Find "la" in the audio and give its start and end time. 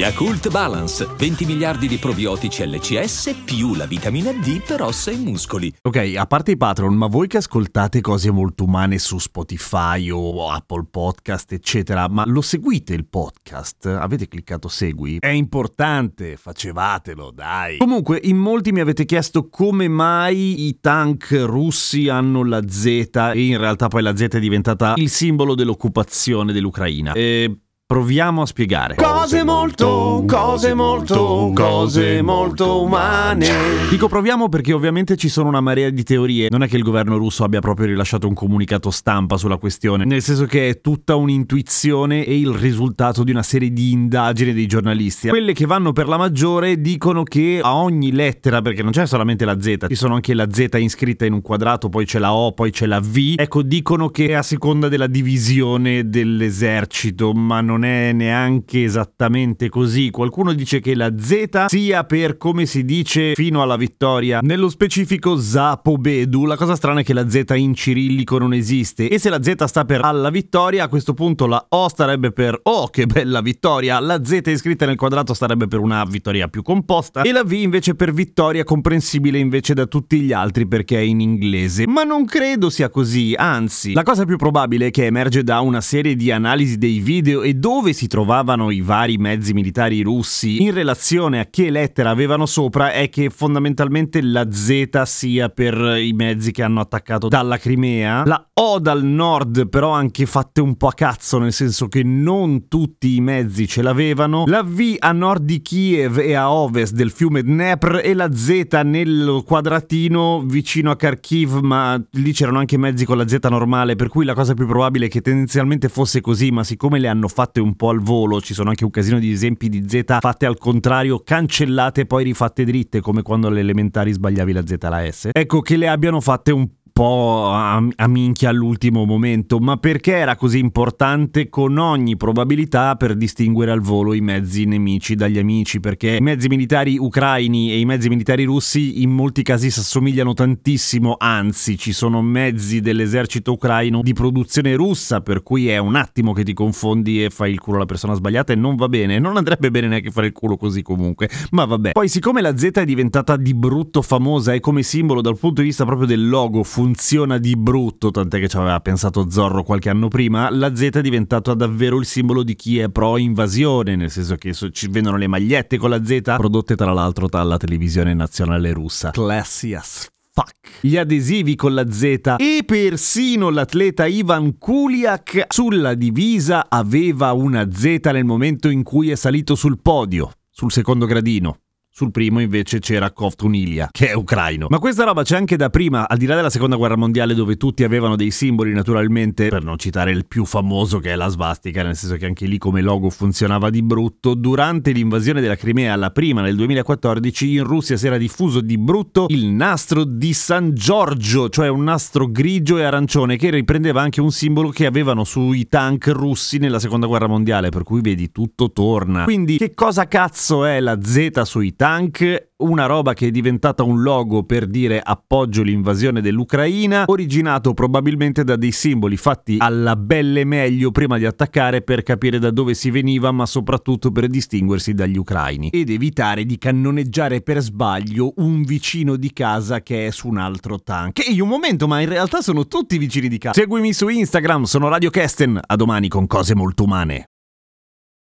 3.74-3.84, 22.42-22.62, 24.00-24.16, 46.06-46.16, 49.44-49.60, 50.34-50.46, 52.20-52.32, 52.86-53.00, 60.94-61.12, 66.44-66.56, 67.14-67.28, 69.30-69.42, 71.46-71.64, 73.98-74.22, 77.32-77.44, 83.94-84.02, 94.22-94.50, 98.26-98.44, 104.46-104.64, 108.14-108.30, 113.16-113.28, 114.24-114.34, 124.52-124.66, 124.88-125.10, 152.42-152.56, 160.50-160.74, 165.90-166.04, 171.74-171.88, 191.16-191.26, 195.96-196.10, 210.78-210.96